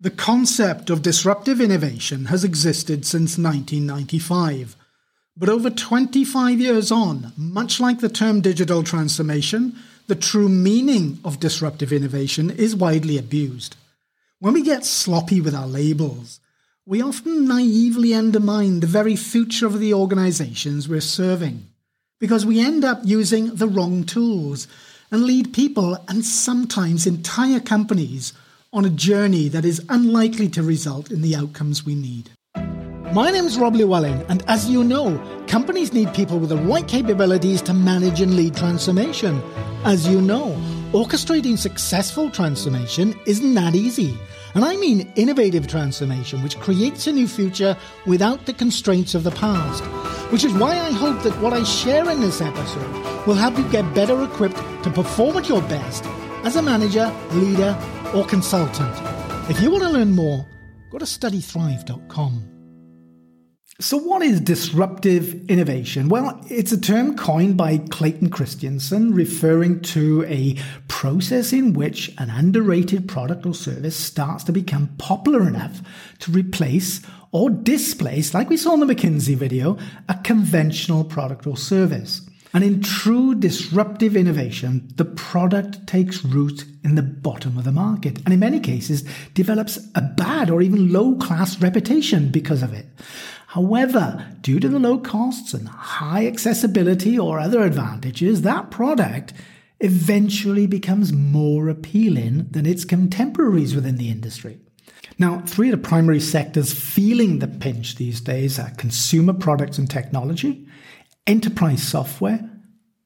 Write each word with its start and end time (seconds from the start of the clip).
The 0.00 0.10
concept 0.10 0.90
of 0.90 1.02
disruptive 1.02 1.60
innovation 1.60 2.26
has 2.26 2.44
existed 2.44 3.04
since 3.04 3.36
1995. 3.36 4.76
But 5.36 5.48
over 5.48 5.70
25 5.70 6.60
years 6.60 6.92
on, 6.92 7.32
much 7.36 7.80
like 7.80 7.98
the 7.98 8.08
term 8.08 8.40
digital 8.40 8.84
transformation, 8.84 9.76
the 10.06 10.14
true 10.14 10.48
meaning 10.48 11.18
of 11.24 11.40
disruptive 11.40 11.92
innovation 11.92 12.48
is 12.48 12.76
widely 12.76 13.18
abused. 13.18 13.74
When 14.38 14.54
we 14.54 14.62
get 14.62 14.84
sloppy 14.84 15.40
with 15.40 15.52
our 15.52 15.66
labels, 15.66 16.38
we 16.86 17.02
often 17.02 17.48
naively 17.48 18.14
undermine 18.14 18.78
the 18.78 18.86
very 18.86 19.16
future 19.16 19.66
of 19.66 19.80
the 19.80 19.94
organizations 19.94 20.88
we're 20.88 21.00
serving 21.00 21.66
because 22.20 22.46
we 22.46 22.60
end 22.60 22.84
up 22.84 23.00
using 23.02 23.56
the 23.56 23.66
wrong 23.66 24.04
tools 24.04 24.68
and 25.10 25.24
lead 25.24 25.52
people 25.52 25.98
and 26.06 26.24
sometimes 26.24 27.04
entire 27.04 27.58
companies 27.58 28.32
on 28.72 28.84
a 28.84 28.90
journey 28.90 29.48
that 29.48 29.64
is 29.64 29.82
unlikely 29.88 30.46
to 30.46 30.62
result 30.62 31.10
in 31.10 31.22
the 31.22 31.34
outcomes 31.34 31.86
we 31.86 31.94
need. 31.94 32.30
My 33.14 33.30
name 33.30 33.46
is 33.46 33.58
Rob 33.58 33.74
Llewellyn, 33.74 34.26
and 34.28 34.42
as 34.46 34.68
you 34.68 34.84
know, 34.84 35.16
companies 35.46 35.94
need 35.94 36.12
people 36.12 36.38
with 36.38 36.50
the 36.50 36.58
right 36.58 36.86
capabilities 36.86 37.62
to 37.62 37.72
manage 37.72 38.20
and 38.20 38.36
lead 38.36 38.54
transformation. 38.54 39.40
As 39.84 40.06
you 40.06 40.20
know, 40.20 40.54
orchestrating 40.92 41.56
successful 41.56 42.28
transformation 42.28 43.18
isn't 43.24 43.54
that 43.54 43.74
easy. 43.74 44.18
And 44.54 44.62
I 44.64 44.76
mean 44.76 45.10
innovative 45.16 45.66
transformation, 45.66 46.42
which 46.42 46.60
creates 46.60 47.06
a 47.06 47.12
new 47.12 47.26
future 47.26 47.74
without 48.04 48.44
the 48.44 48.52
constraints 48.52 49.14
of 49.14 49.24
the 49.24 49.30
past. 49.30 49.82
Which 50.30 50.44
is 50.44 50.52
why 50.52 50.78
I 50.78 50.90
hope 50.90 51.22
that 51.22 51.40
what 51.40 51.54
I 51.54 51.62
share 51.62 52.10
in 52.10 52.20
this 52.20 52.42
episode 52.42 53.26
will 53.26 53.34
help 53.34 53.56
you 53.56 53.66
get 53.70 53.94
better 53.94 54.22
equipped 54.22 54.58
to 54.84 54.90
perform 54.90 55.38
at 55.38 55.48
your 55.48 55.62
best 55.62 56.04
as 56.44 56.56
a 56.56 56.62
manager, 56.62 57.12
leader, 57.32 57.76
or 58.14 58.24
consultant. 58.24 58.94
If 59.50 59.60
you 59.60 59.70
want 59.70 59.84
to 59.84 59.90
learn 59.90 60.12
more, 60.12 60.46
go 60.90 60.98
to 60.98 61.04
studythrive.com. 61.04 62.54
So, 63.80 63.96
what 63.96 64.22
is 64.22 64.40
disruptive 64.40 65.48
innovation? 65.48 66.08
Well, 66.08 66.44
it's 66.48 66.72
a 66.72 66.80
term 66.80 67.16
coined 67.16 67.56
by 67.56 67.78
Clayton 67.78 68.30
Christensen 68.30 69.14
referring 69.14 69.82
to 69.82 70.24
a 70.24 70.56
process 70.88 71.52
in 71.52 71.74
which 71.74 72.12
an 72.18 72.28
underrated 72.28 73.06
product 73.06 73.46
or 73.46 73.54
service 73.54 73.94
starts 73.94 74.42
to 74.44 74.52
become 74.52 74.88
popular 74.98 75.46
enough 75.46 75.80
to 76.20 76.32
replace 76.32 77.02
or 77.30 77.50
displace, 77.50 78.34
like 78.34 78.50
we 78.50 78.56
saw 78.56 78.74
in 78.74 78.80
the 78.80 78.92
McKinsey 78.92 79.36
video, 79.36 79.78
a 80.08 80.14
conventional 80.24 81.04
product 81.04 81.46
or 81.46 81.56
service. 81.56 82.27
And 82.52 82.64
in 82.64 82.82
true 82.82 83.34
disruptive 83.34 84.16
innovation, 84.16 84.88
the 84.96 85.04
product 85.04 85.86
takes 85.86 86.24
root 86.24 86.64
in 86.82 86.94
the 86.94 87.02
bottom 87.02 87.58
of 87.58 87.64
the 87.64 87.72
market 87.72 88.18
and 88.24 88.32
in 88.32 88.40
many 88.40 88.58
cases 88.60 89.04
develops 89.34 89.78
a 89.94 90.00
bad 90.00 90.48
or 90.48 90.62
even 90.62 90.92
low 90.92 91.16
class 91.16 91.60
reputation 91.60 92.30
because 92.30 92.62
of 92.62 92.72
it. 92.72 92.86
However, 93.48 94.26
due 94.40 94.60
to 94.60 94.68
the 94.68 94.78
low 94.78 94.98
costs 94.98 95.54
and 95.54 95.68
high 95.68 96.26
accessibility 96.26 97.18
or 97.18 97.38
other 97.38 97.62
advantages, 97.62 98.42
that 98.42 98.70
product 98.70 99.32
eventually 99.80 100.66
becomes 100.66 101.12
more 101.12 101.68
appealing 101.68 102.48
than 102.50 102.66
its 102.66 102.84
contemporaries 102.84 103.74
within 103.74 103.96
the 103.96 104.10
industry. 104.10 104.58
Now, 105.18 105.42
three 105.46 105.70
of 105.70 105.82
the 105.82 105.88
primary 105.88 106.20
sectors 106.20 106.72
feeling 106.72 107.38
the 107.38 107.48
pinch 107.48 107.96
these 107.96 108.20
days 108.20 108.58
are 108.58 108.70
consumer 108.70 109.32
products 109.32 109.78
and 109.78 109.88
technology, 109.88 110.66
enterprise 111.28 111.86
software, 111.86 112.50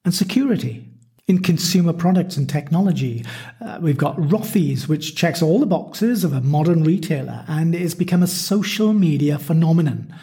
and 0.03 0.13
security. 0.13 0.89
In 1.27 1.41
consumer 1.41 1.93
products 1.93 2.35
and 2.35 2.49
technology, 2.49 3.23
uh, 3.61 3.79
we've 3.81 3.97
got 3.97 4.17
Rothy's, 4.17 4.89
which 4.89 5.15
checks 5.15 5.41
all 5.41 5.59
the 5.59 5.65
boxes 5.65 6.25
of 6.25 6.33
a 6.33 6.41
modern 6.41 6.83
retailer 6.83 7.45
and 7.47 7.73
has 7.75 7.95
become 7.95 8.23
a 8.23 8.27
social 8.27 8.91
media 8.91 9.39
phenomenon 9.39 10.13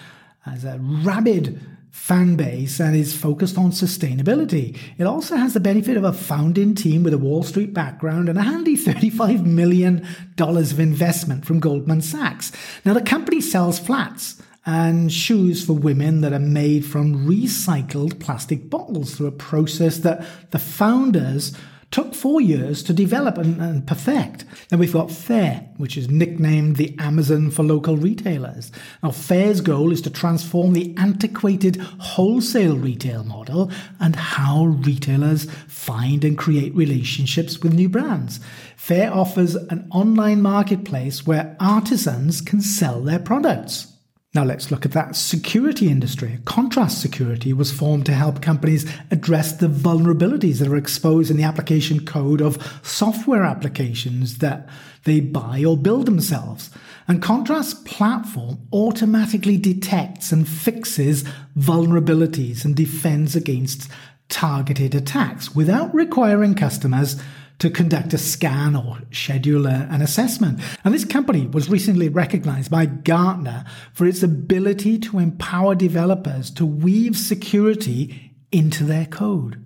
has 0.40 0.64
a 0.64 0.78
rabid 0.78 1.60
fan 1.90 2.36
base 2.36 2.80
and 2.80 2.96
is 2.96 3.16
focused 3.16 3.58
on 3.58 3.70
sustainability. 3.70 4.78
It 4.96 5.04
also 5.04 5.36
has 5.36 5.54
the 5.54 5.60
benefit 5.60 5.96
of 5.96 6.04
a 6.04 6.12
founding 6.12 6.75
team 6.75 7.02
with 7.02 7.12
a 7.12 7.19
Wall 7.19 7.42
Street 7.42 7.75
background 7.75 8.28
and 8.28 8.38
a 8.38 8.42
handy 8.42 8.76
$35 8.76 9.44
million 9.44 10.06
of 10.38 10.80
investment 10.80 11.44
from 11.44 11.60
Goldman 11.60 12.00
Sachs. 12.00 12.52
Now, 12.84 12.94
the 12.94 13.02
company 13.02 13.41
sells 13.41 13.78
flats 13.78 14.41
and 14.70 15.12
shoes 15.12 15.66
for 15.66 15.72
women 15.72 16.20
that 16.20 16.32
are 16.32 16.38
made 16.38 16.86
from 16.86 17.26
recycled 17.26 18.20
plastic 18.20 18.70
bottles 18.70 19.16
through 19.16 19.26
a 19.26 19.32
process 19.32 19.98
that 19.98 20.25
the 20.53 20.60
founders 20.60 21.53
took 21.91 22.14
four 22.14 22.41
years 22.41 22.84
to 22.84 22.92
develop 22.92 23.36
and, 23.36 23.60
and, 23.60 23.84
perfect. 23.84 24.44
Then 24.69 24.78
we've 24.78 24.92
got 24.92 25.10
Faire, 25.10 25.69
which 25.76 25.97
is 25.97 26.08
nicknamed 26.08 26.76
the 26.76 26.94
Amazon 27.00 27.50
for 27.50 27.64
local 27.64 27.97
retailers. 27.97 28.70
Now, 29.03 29.10
Faire's 29.10 29.60
goal 29.60 29.91
is 29.91 30.00
to 30.03 30.10
transform 30.10 30.72
the 30.72 30.94
antiquated 30.97 31.78
wholesale 31.98 32.76
retail 32.76 33.25
model 33.25 33.72
and 33.98 34.14
how 34.14 34.66
retailers 34.66 35.50
find 35.66 36.25
and 36.25 36.38
create 36.38 36.72
relationships 36.76 37.58
with 37.58 37.75
new 37.75 37.88
brands. 37.88 38.38
Faire 38.76 39.12
offers 39.12 39.56
an 39.56 39.88
online 39.91 40.42
marketplace 40.42 41.26
where 41.26 41.56
artisans 41.58 42.41
can 42.41 42.60
sell 42.60 43.00
their 43.00 43.19
products. 43.19 43.88
Now 44.32 44.44
let's 44.44 44.70
look 44.70 44.86
at 44.86 44.92
that 44.92 45.16
security 45.16 45.88
industry. 45.88 46.38
Contrast 46.44 47.00
Security 47.00 47.52
was 47.52 47.72
formed 47.72 48.06
to 48.06 48.12
help 48.12 48.41
companies 48.41 48.88
address 49.10 49.50
the 49.50 49.66
vulnerabilities 49.66 50.58
that 50.58 50.68
are 50.68 50.76
exposed 50.76 51.32
in 51.32 51.36
the 51.36 51.42
application 51.42 52.06
code 52.06 52.40
of 52.40 52.80
software 52.84 53.42
applications 53.42 54.38
that 54.38 54.69
they 55.02 55.19
buy 55.19 55.64
or 55.64 55.76
build 55.76 56.06
themselves. 56.06 56.70
And 57.08 57.20
Contrast 57.20 57.84
platform 57.84 58.58
automatically 58.72 59.56
detects 59.56 60.30
and 60.30 60.48
fixes 60.48 61.24
vulnerabilities 61.58 62.64
and 62.64 62.76
defends 62.76 63.34
against 63.34 63.90
targeted 64.28 64.94
attacks 64.94 65.56
without 65.56 65.92
requiring 65.92 66.54
customers 66.54 67.20
to 67.60 67.71
conduct 67.71 68.12
a 68.12 68.19
scan 68.19 68.75
or 68.75 68.98
schedule 69.12 69.66
an 69.66 70.03
assessment. 70.03 70.60
And 70.84 70.93
this 70.93 71.04
company 71.04 71.47
was 71.47 71.71
recently 71.71 72.09
recognized 72.09 72.71
by 72.71 72.87
Gartner 72.87 73.65
for 73.93 74.06
its 74.06 74.22
ability 74.22 74.98
to 74.98 75.19
empower 75.19 75.75
developers 75.75 76.50
to 76.53 76.66
weave 76.66 77.16
security 77.16 78.34
into 78.50 78.84
their 78.84 79.06
code. 79.06 79.62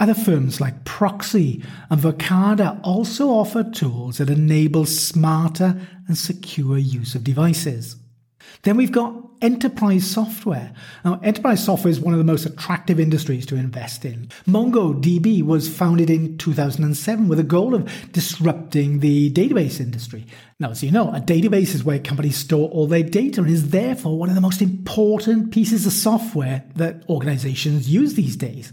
Other 0.00 0.14
firms 0.14 0.60
like 0.60 0.84
Proxy 0.84 1.62
and 1.90 2.00
Verkada 2.00 2.80
also 2.82 3.28
offer 3.28 3.64
tools 3.64 4.18
that 4.18 4.30
enable 4.30 4.86
smarter 4.86 5.80
and 6.06 6.16
secure 6.16 6.78
use 6.78 7.14
of 7.14 7.24
devices. 7.24 7.96
Then 8.62 8.76
we've 8.76 8.92
got 8.92 9.14
enterprise 9.40 10.04
software. 10.06 10.72
Now, 11.04 11.20
enterprise 11.22 11.64
software 11.64 11.90
is 11.90 12.00
one 12.00 12.12
of 12.12 12.18
the 12.18 12.24
most 12.24 12.44
attractive 12.44 12.98
industries 12.98 13.46
to 13.46 13.56
invest 13.56 14.04
in. 14.04 14.28
MongoDB 14.46 15.42
was 15.42 15.68
founded 15.68 16.10
in 16.10 16.38
2007 16.38 17.28
with 17.28 17.38
a 17.38 17.44
goal 17.44 17.74
of 17.74 18.12
disrupting 18.12 18.98
the 18.98 19.30
database 19.32 19.80
industry. 19.80 20.26
Now, 20.58 20.70
as 20.70 20.82
you 20.82 20.90
know, 20.90 21.12
a 21.12 21.20
database 21.20 21.74
is 21.74 21.84
where 21.84 22.00
companies 22.00 22.36
store 22.36 22.68
all 22.70 22.88
their 22.88 23.02
data 23.02 23.40
and 23.40 23.50
is 23.50 23.70
therefore 23.70 24.18
one 24.18 24.28
of 24.28 24.34
the 24.34 24.40
most 24.40 24.60
important 24.60 25.52
pieces 25.52 25.86
of 25.86 25.92
software 25.92 26.64
that 26.74 27.04
organizations 27.08 27.88
use 27.88 28.14
these 28.14 28.36
days. 28.36 28.72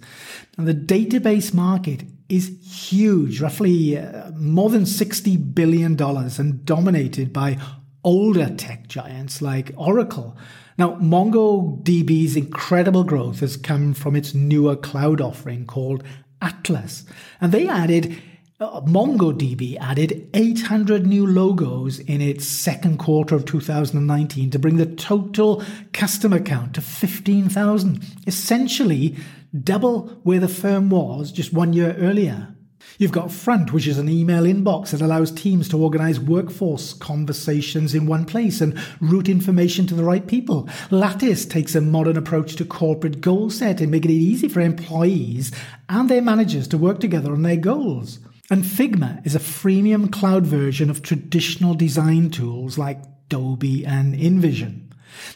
Now, 0.57 0.66
the 0.66 0.73
database 0.73 1.53
market 1.53 2.03
is 2.28 2.57
huge, 2.63 3.40
roughly 3.40 4.00
uh, 4.00 4.31
more 4.31 4.72
than 4.72 4.84
$60 4.84 5.53
billion 5.53 6.02
and 6.02 6.66
dominated 6.66 7.31
by 7.31 7.59
older 8.06 8.50
tech 8.56 8.88
giants 8.88 9.42
like 9.42 9.74
Oracle. 9.76 10.38
Now, 10.78 10.96
MongoDB's 10.96 12.38
incredible 12.38 13.04
growth 13.04 13.40
has 13.42 13.58
come 13.58 13.94
from 13.94 14.16
its 14.16 14.34
newer 14.34 14.76
cloud 14.76 15.20
offering 15.20 15.66
called 15.66 16.04
Atlas. 16.42 17.06
And 17.42 17.52
they 17.52 17.68
added, 17.68 18.22
uh, 18.60 18.82
MongoDB 18.82 19.78
added 19.80 20.30
800 20.34 21.08
new 21.08 21.26
logos 21.26 22.00
in 22.00 22.22
its 22.22 22.46
second 22.46 23.00
quarter 23.00 23.36
of 23.36 23.46
2019 23.46 24.52
to 24.52 24.59
bring 24.59 24.78
the 24.78 24.85
total 24.85 25.64
customer 25.91 26.40
count 26.40 26.76
to 26.76 26.82
15,000, 26.82 28.06
essentially 28.28 29.16
double 29.64 30.08
where 30.24 30.40
the 30.40 30.47
firm 30.47 30.90
was 30.90 31.32
just 31.32 31.53
one 31.53 31.74
year 31.74 31.96
earlier. 31.97 32.54
You've 32.97 33.11
got 33.11 33.32
Front, 33.32 33.73
which 33.73 33.87
is 33.87 33.97
an 33.97 34.09
email 34.09 34.43
inbox 34.43 34.91
that 34.91 35.02
allows 35.02 35.32
teams 35.32 35.67
to 35.70 35.82
organize 35.82 36.20
workforce 36.20 36.93
conversations 36.93 37.93
in 37.93 38.05
one 38.05 38.26
place 38.26 38.61
and 38.61 38.78
route 39.02 39.28
information 39.28 39.85
to 39.87 39.96
the 39.96 40.03
right 40.03 40.26
people. 40.26 40.70
Lattice 40.91 41.46
takes 41.46 41.76
a 41.76 41.82
modern 41.82 42.17
approach 42.17 42.55
to 42.55 42.66
corporate 42.66 43.22
goal 43.22 43.49
setting, 43.49 43.91
making 43.91 44.11
it 44.11 44.16
easy 44.16 44.47
for 44.47 44.61
employees 44.61 45.52
and 45.90 46.09
their 46.09 46.22
managers 46.22 46.67
to 46.70 46.78
work 46.78 46.99
together 46.99 47.34
on 47.34 47.41
their 47.41 47.58
goals. 47.58 48.20
And 48.49 48.64
Figma 48.64 49.26
is 49.26 49.35
a 49.35 49.40
freemium 49.40 50.11
cloud 50.11 50.46
version 50.46 50.90
of 50.90 51.02
traditional 51.02 51.73
design 51.73 52.29
tools 52.29 52.78
like 52.78 53.02
Adobe 53.26 53.85
and 53.85 54.14
InVision. 54.14 54.84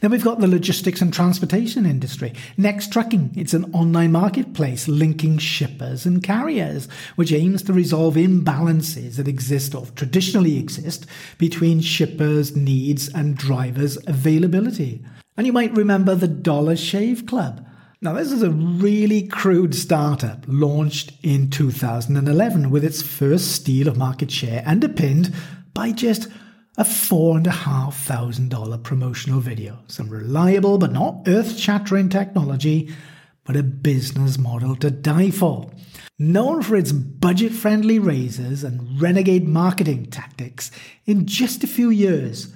Then 0.01 0.11
we've 0.11 0.23
got 0.23 0.39
the 0.39 0.47
logistics 0.47 1.01
and 1.01 1.13
transportation 1.13 1.85
industry. 1.85 2.33
Next 2.57 2.91
Trucking, 2.91 3.31
it's 3.35 3.53
an 3.53 3.73
online 3.73 4.11
marketplace 4.11 4.87
linking 4.87 5.37
shippers 5.37 6.05
and 6.05 6.23
carriers, 6.23 6.87
which 7.15 7.33
aims 7.33 7.63
to 7.63 7.73
resolve 7.73 8.15
imbalances 8.15 9.15
that 9.15 9.27
exist 9.27 9.75
or 9.75 9.85
traditionally 9.95 10.57
exist 10.57 11.05
between 11.37 11.81
shippers' 11.81 12.55
needs 12.55 13.09
and 13.09 13.37
drivers' 13.37 13.97
availability. 14.07 15.03
And 15.37 15.47
you 15.47 15.53
might 15.53 15.75
remember 15.75 16.15
the 16.15 16.27
Dollar 16.27 16.75
Shave 16.75 17.25
Club. 17.25 17.65
Now, 18.01 18.13
this 18.13 18.31
is 18.31 18.43
a 18.43 18.49
really 18.49 19.27
crude 19.27 19.75
startup 19.75 20.45
launched 20.47 21.11
in 21.21 21.49
2011 21.49 22.69
with 22.69 22.85
its 22.85 23.01
first 23.01 23.51
steal 23.51 23.89
of 23.89 23.97
market 23.97 24.31
share 24.31 24.63
underpinned 24.65 25.33
by 25.73 25.91
just 25.91 26.29
a 26.79 26.83
$4,500 26.83 28.83
promotional 28.83 29.39
video. 29.41 29.79
Some 29.87 30.09
reliable 30.09 30.77
but 30.77 30.93
not 30.93 31.27
earth 31.27 31.57
shattering 31.57 32.07
technology, 32.07 32.89
but 33.43 33.57
a 33.57 33.63
business 33.63 34.37
model 34.37 34.77
to 34.77 34.89
die 34.89 35.29
for. 35.29 35.69
Known 36.17 36.61
for 36.61 36.77
its 36.77 36.93
budget 36.93 37.51
friendly 37.51 37.99
razors 37.99 38.63
and 38.63 39.01
renegade 39.01 39.45
marketing 39.45 40.05
tactics, 40.05 40.71
in 41.05 41.25
just 41.25 41.65
a 41.65 41.67
few 41.67 41.89
years, 41.89 42.55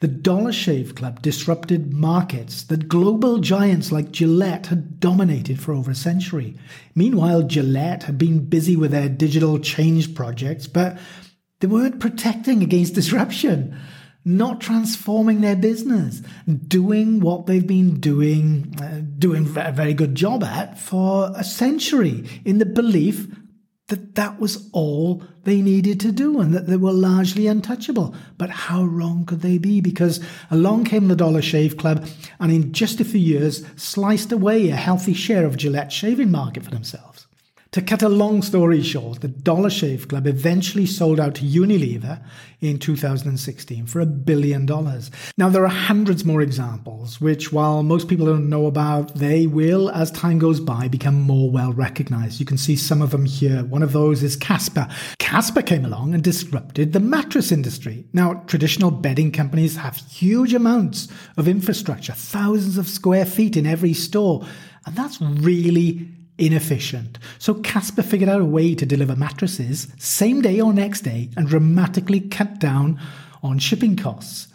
the 0.00 0.08
Dollar 0.08 0.52
Shave 0.52 0.94
Club 0.94 1.22
disrupted 1.22 1.94
markets 1.94 2.64
that 2.64 2.88
global 2.88 3.38
giants 3.38 3.90
like 3.90 4.12
Gillette 4.12 4.66
had 4.66 5.00
dominated 5.00 5.58
for 5.58 5.72
over 5.72 5.92
a 5.92 5.94
century. 5.94 6.58
Meanwhile, 6.94 7.44
Gillette 7.44 8.02
had 8.02 8.18
been 8.18 8.50
busy 8.50 8.76
with 8.76 8.90
their 8.90 9.08
digital 9.08 9.58
change 9.58 10.14
projects, 10.14 10.66
but 10.66 10.98
they 11.62 11.68
weren't 11.68 12.00
protecting 12.00 12.60
against 12.64 12.94
disruption, 12.94 13.78
not 14.24 14.60
transforming 14.60 15.42
their 15.42 15.54
business, 15.54 16.20
doing 16.66 17.20
what 17.20 17.46
they've 17.46 17.68
been 17.68 18.00
doing, 18.00 18.74
uh, 18.82 19.02
doing 19.16 19.46
a 19.56 19.70
very 19.70 19.94
good 19.94 20.16
job 20.16 20.42
at 20.42 20.76
for 20.76 21.30
a 21.36 21.44
century 21.44 22.28
in 22.44 22.58
the 22.58 22.66
belief 22.66 23.28
that 23.86 24.16
that 24.16 24.40
was 24.40 24.68
all 24.72 25.22
they 25.44 25.62
needed 25.62 26.00
to 26.00 26.10
do 26.10 26.40
and 26.40 26.52
that 26.52 26.66
they 26.66 26.76
were 26.76 26.92
largely 26.92 27.46
untouchable. 27.46 28.12
But 28.38 28.50
how 28.50 28.82
wrong 28.82 29.24
could 29.24 29.42
they 29.42 29.58
be? 29.58 29.80
Because 29.80 30.18
along 30.50 30.86
came 30.86 31.06
the 31.06 31.14
Dollar 31.14 31.42
Shave 31.42 31.76
Club 31.76 32.08
and 32.40 32.50
in 32.50 32.72
just 32.72 32.98
a 32.98 33.04
few 33.04 33.20
years 33.20 33.64
sliced 33.76 34.32
away 34.32 34.68
a 34.70 34.74
healthy 34.76 35.14
share 35.14 35.46
of 35.46 35.58
Gillette's 35.58 35.94
shaving 35.94 36.32
market 36.32 36.64
for 36.64 36.72
themselves. 36.72 37.11
To 37.72 37.80
cut 37.80 38.02
a 38.02 38.08
long 38.10 38.42
story 38.42 38.82
short, 38.82 39.22
the 39.22 39.28
Dollar 39.28 39.70
Shave 39.70 40.06
Club 40.06 40.26
eventually 40.26 40.84
sold 40.84 41.18
out 41.18 41.36
to 41.36 41.42
Unilever 41.42 42.22
in 42.60 42.78
2016 42.78 43.86
for 43.86 44.00
a 44.00 44.04
billion 44.04 44.66
dollars. 44.66 45.10
Now, 45.38 45.48
there 45.48 45.64
are 45.64 45.68
hundreds 45.68 46.22
more 46.22 46.42
examples, 46.42 47.18
which, 47.18 47.50
while 47.50 47.82
most 47.82 48.08
people 48.08 48.26
don't 48.26 48.50
know 48.50 48.66
about, 48.66 49.14
they 49.14 49.46
will, 49.46 49.88
as 49.88 50.10
time 50.10 50.38
goes 50.38 50.60
by, 50.60 50.86
become 50.88 51.22
more 51.22 51.50
well 51.50 51.72
recognized. 51.72 52.40
You 52.40 52.44
can 52.44 52.58
see 52.58 52.76
some 52.76 53.00
of 53.00 53.10
them 53.10 53.24
here. 53.24 53.64
One 53.64 53.82
of 53.82 53.94
those 53.94 54.22
is 54.22 54.36
Casper. 54.36 54.86
Casper 55.18 55.62
came 55.62 55.86
along 55.86 56.12
and 56.12 56.22
disrupted 56.22 56.92
the 56.92 57.00
mattress 57.00 57.50
industry. 57.50 58.04
Now, 58.12 58.34
traditional 58.48 58.90
bedding 58.90 59.32
companies 59.32 59.76
have 59.76 59.96
huge 59.96 60.52
amounts 60.52 61.08
of 61.38 61.48
infrastructure, 61.48 62.12
thousands 62.12 62.76
of 62.76 62.86
square 62.86 63.24
feet 63.24 63.56
in 63.56 63.64
every 63.64 63.94
store, 63.94 64.44
and 64.84 64.94
that's 64.94 65.22
really 65.22 66.10
inefficient. 66.44 67.18
So 67.38 67.54
Casper 67.54 68.02
figured 68.02 68.28
out 68.28 68.40
a 68.40 68.44
way 68.44 68.74
to 68.74 68.84
deliver 68.84 69.14
mattresses 69.14 69.88
same 69.98 70.42
day 70.42 70.60
or 70.60 70.72
next 70.72 71.02
day 71.02 71.30
and 71.36 71.46
dramatically 71.46 72.20
cut 72.20 72.58
down 72.58 73.00
on 73.42 73.58
shipping 73.58 73.96
costs. 73.96 74.48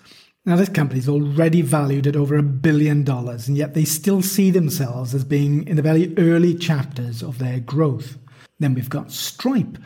Now, 0.45 0.55
this 0.55 0.69
company 0.69 0.99
is 0.99 1.09
already 1.09 1.61
valued 1.61 2.07
at 2.07 2.15
over 2.15 2.37
a 2.37 2.43
billion 2.43 3.03
dollars, 3.03 3.49
and 3.49 3.57
yet 3.57 3.73
they 3.73 3.83
still 3.83 4.21
see 4.21 4.49
themselves 4.49 5.13
as 5.13 5.25
being 5.25 5.67
in 5.67 5.75
the 5.75 5.81
very 5.81 6.17
early 6.17 6.55
chapters 6.55 7.21
of 7.21 7.37
their 7.37 7.59
growth. 7.59 8.17
Then 8.57 8.73
we've 8.73 8.89
got 8.89 9.11
Stripe, 9.11 9.77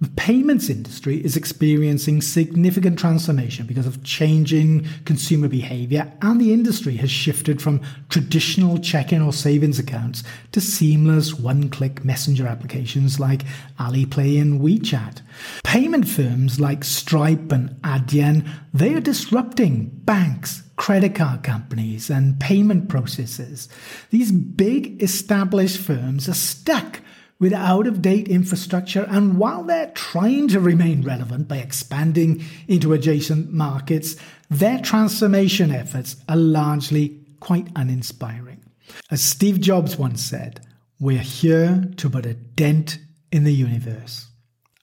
the 0.00 0.08
payments 0.10 0.70
industry 0.70 1.16
is 1.24 1.36
experiencing 1.36 2.22
significant 2.22 3.00
transformation 3.00 3.66
because 3.66 3.86
of 3.86 4.04
changing 4.04 4.86
consumer 5.04 5.48
behavior, 5.48 6.12
and 6.22 6.40
the 6.40 6.52
industry 6.52 6.96
has 6.98 7.10
shifted 7.10 7.60
from 7.60 7.80
traditional 8.08 8.78
checking 8.78 9.20
or 9.20 9.32
savings 9.32 9.80
accounts 9.80 10.22
to 10.52 10.60
seamless 10.60 11.34
one 11.34 11.68
click 11.68 12.04
messenger 12.04 12.46
applications 12.46 13.18
like 13.18 13.42
Alipay 13.80 14.40
and 14.40 14.60
WeChat. 14.60 15.20
Payment 15.64 16.06
firms 16.06 16.60
like 16.60 16.84
Stripe 16.84 17.50
and 17.50 17.70
Adyen, 17.82 18.48
they 18.72 18.94
are 18.94 19.00
disrupting 19.00 19.86
banks, 20.04 20.62
credit 20.76 21.16
card 21.16 21.42
companies, 21.42 22.08
and 22.08 22.38
payment 22.38 22.86
processors. 22.86 23.66
These 24.10 24.30
big 24.30 25.02
established 25.02 25.78
firms 25.78 26.28
are 26.28 26.34
stuck 26.34 27.00
with 27.40 27.52
out 27.52 27.86
of 27.86 28.02
date 28.02 28.28
infrastructure, 28.28 29.06
and 29.08 29.38
while 29.38 29.62
they're 29.62 29.92
trying 29.92 30.48
to 30.48 30.60
remain 30.60 31.02
relevant 31.02 31.46
by 31.48 31.58
expanding 31.58 32.44
into 32.66 32.92
adjacent 32.92 33.52
markets, 33.52 34.16
their 34.50 34.80
transformation 34.80 35.70
efforts 35.70 36.16
are 36.28 36.36
largely 36.36 37.20
quite 37.40 37.68
uninspiring. 37.76 38.64
As 39.10 39.22
Steve 39.22 39.60
Jobs 39.60 39.96
once 39.96 40.24
said, 40.24 40.66
we're 40.98 41.18
here 41.18 41.84
to 41.96 42.10
put 42.10 42.26
a 42.26 42.34
dent 42.34 42.98
in 43.30 43.44
the 43.44 43.54
universe. 43.54 44.26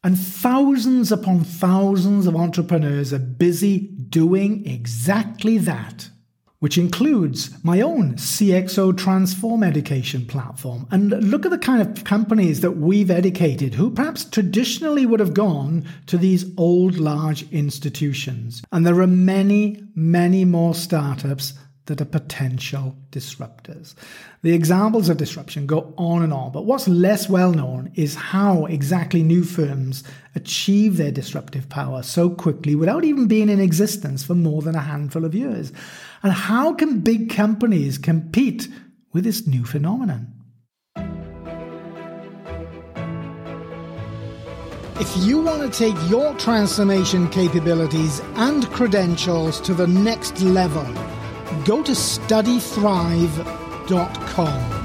And 0.04 0.18
thousands 0.18 1.12
upon 1.12 1.44
thousands 1.44 2.28
of 2.28 2.36
entrepreneurs 2.36 3.12
are 3.12 3.20
busy 3.20 3.80
doing 3.80 4.66
exactly 4.66 5.58
that 5.58 6.10
which 6.60 6.78
includes 6.78 7.52
my 7.64 7.82
own 7.82 8.14
CXO 8.14 8.98
Transform 8.98 9.64
education 9.64 10.26
platform. 10.26 10.88
And 10.92 11.10
look 11.30 11.46
at 11.46 11.52
the 11.52 11.58
kind 11.58 11.82
of 11.82 12.04
companies 12.04 12.62
that 12.62 12.78
we've 12.78 13.12
educated 13.12 13.76
who 13.76 13.92
perhaps 13.92 14.26
traditionally 14.26 15.06
would 15.06 15.20
have 15.20 15.34
gone 15.34 15.86
to 16.08 16.18
these 16.18 16.46
old 16.58 16.98
large 16.98 17.50
institutions. 17.52 18.64
And 18.72 18.86
there 18.86 19.00
are 19.02 19.08
many, 19.08 19.84
many 19.96 20.46
more 20.46 20.74
startups 20.74 21.54
that 21.86 22.02
are 22.02 22.06
potential 22.06 22.96
disruptors. 23.12 23.94
The 24.42 24.54
examples 24.54 25.10
of 25.10 25.18
disruption 25.18 25.68
go 25.68 25.94
on 25.98 26.24
and 26.24 26.34
on, 26.34 26.52
but 26.52 26.66
what's 26.66 26.88
less 26.88 27.30
well 27.30 27.52
known 27.52 27.92
is 27.96 28.16
how 28.16 28.66
exactly 28.66 29.22
new 29.24 29.44
firms 29.44 30.04
achieve 30.34 30.98
their 30.98 31.12
disruptive 31.12 31.70
power 31.70 32.02
so 32.04 32.30
quickly 32.30 32.76
without 32.76 33.06
even 33.06 33.28
being 33.28 33.50
in 33.50 33.60
existence 33.60 34.24
for 34.24 34.36
more 34.36 34.62
than 34.62 34.76
a 34.76 34.82
handful 34.82 35.26
of 35.26 35.36
years. 35.36 35.72
And 36.24 36.34
how 36.34 36.74
can 36.74 37.02
big 37.02 37.30
companies 37.30 37.98
compete 37.98 38.68
with 39.14 39.24
this 39.24 39.46
new 39.46 39.64
phenomenon? 39.64 40.32
If 44.98 45.14
you 45.18 45.42
want 45.42 45.62
to 45.62 45.78
take 45.78 46.10
your 46.10 46.34
transformation 46.36 47.30
capabilities 47.30 48.22
and 48.36 48.66
credentials 48.72 49.60
to 49.62 49.74
the 49.74 49.86
next 49.86 50.42
level, 50.42 50.86
go 51.66 51.84
to 51.84 51.92
studythrive.com. 51.92 54.85